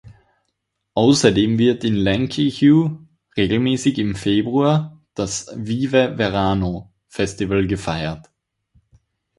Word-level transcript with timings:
Außerdem 0.95 1.59
wird 1.59 1.83
in 1.83 1.93
Llanquihue 1.95 3.05
regelmäßig 3.37 3.99
im 3.99 4.15
Februar 4.15 4.99
das 5.13 5.45
"Vive 5.55 6.17
Verano" 6.17 6.91
Festival 7.07 7.67
gefeiert. 7.67 8.31